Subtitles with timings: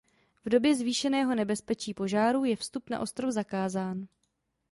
[0.45, 4.07] V době zvýšeného nebezpečí požárů je vstup na ostrov zakázán.